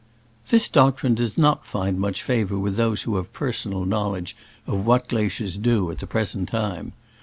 This 0.49 0.67
doctrine 0.67 1.13
does 1.13 1.37
not 1.37 1.63
find 1.63 1.99
much 1.99 2.23
favor 2.23 2.57
with 2.57 2.75
those 2.75 3.03
who 3.03 3.17
have 3.17 3.31
personal 3.33 3.85
knowledge 3.85 4.35
of 4.65 4.83
what 4.83 5.07
glaciers 5.07 5.59
do 5.59 5.91
at 5.91 5.99
the 5.99 6.07
present 6.07 6.49
time. 6.49 6.93